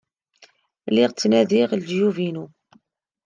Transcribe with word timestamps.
Lliɣ 0.89 1.11
ttnadiɣ 1.11 1.69
lejyub-inu. 1.81 2.45